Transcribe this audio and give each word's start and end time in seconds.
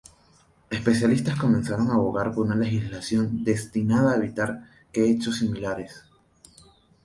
Especialistas 0.71 1.35
comenzaron 1.37 1.91
a 1.91 1.93
abogar 1.93 2.33
por 2.33 2.47
una 2.47 2.55
legislación 2.55 3.43
destinada 3.43 4.13
a 4.13 4.15
evitar 4.15 4.67
que 4.91 5.07
hechos 5.07 5.37
similares. 5.37 6.03